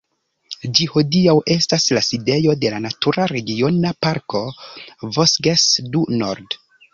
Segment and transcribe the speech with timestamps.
[0.77, 4.43] Ĝi hodiaŭ estas la sidejo de la natura regiona parko
[5.19, 6.59] "Vosges du Nord".